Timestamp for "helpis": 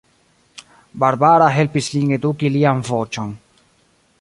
1.57-1.89